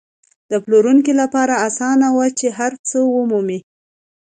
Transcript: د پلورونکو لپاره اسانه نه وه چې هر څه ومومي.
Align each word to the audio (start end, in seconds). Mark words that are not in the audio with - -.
د 0.51 0.53
پلورونکو 0.63 1.11
لپاره 1.21 1.53
اسانه 1.67 1.97
نه 2.03 2.09
وه 2.15 2.25
چې 2.39 2.47
هر 2.57 2.73
څه 2.89 2.97
ومومي. 3.15 3.59